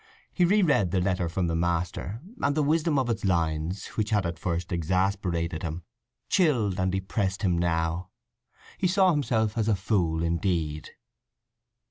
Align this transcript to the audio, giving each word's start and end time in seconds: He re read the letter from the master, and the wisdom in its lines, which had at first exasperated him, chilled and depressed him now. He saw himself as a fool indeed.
He 0.33 0.45
re 0.45 0.63
read 0.63 0.89
the 0.89 0.99
letter 0.99 1.29
from 1.29 1.45
the 1.45 1.55
master, 1.55 2.21
and 2.41 2.55
the 2.57 2.63
wisdom 2.63 2.97
in 2.97 3.07
its 3.07 3.23
lines, 3.23 3.85
which 3.89 4.09
had 4.09 4.25
at 4.25 4.39
first 4.39 4.71
exasperated 4.71 5.61
him, 5.61 5.83
chilled 6.27 6.79
and 6.79 6.91
depressed 6.91 7.43
him 7.43 7.55
now. 7.55 8.09
He 8.79 8.87
saw 8.87 9.11
himself 9.11 9.55
as 9.59 9.67
a 9.67 9.75
fool 9.75 10.23
indeed. 10.23 10.89